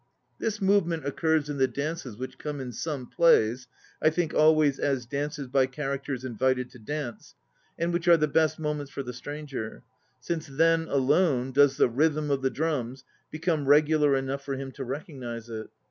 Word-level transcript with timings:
This 0.39 0.59
movement 0.59 1.05
occurs 1.05 1.47
in 1.47 1.57
the 1.57 1.67
dances 1.67 2.17
which 2.17 2.39
come 2.39 2.59
in 2.59 2.71
some 2.71 3.05
plays 3.05 3.67
I 4.01 4.09
think 4.09 4.33
always 4.33 4.79
as 4.79 5.05
dances 5.05 5.47
by 5.47 5.67
characters 5.67 6.25
invited 6.25 6.71
to 6.71 6.79
dance 6.79 7.35
and 7.77 7.93
which 7.93 8.07
are 8.07 8.17
the 8.17 8.27
best 8.27 8.57
moments 8.57 8.91
for 8.91 9.03
the 9.03 9.13
stranger, 9.13 9.83
since 10.19 10.47
then 10.47 10.87
alone 10.87 11.51
does 11.51 11.77
the 11.77 11.87
rhythm 11.87 12.31
of 12.31 12.41
the 12.41 12.49
drums 12.49 13.03
become 13.29 13.67
regular 13.67 14.15
enough 14.15 14.43
for 14.43 14.55
him 14.55 14.71
to 14.71 14.83
recognize 14.83 15.51
it. 15.51 15.67